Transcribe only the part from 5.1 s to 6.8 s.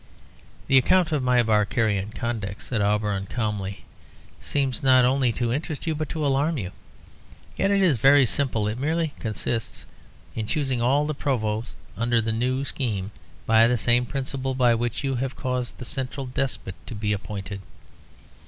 to interest, but to alarm you.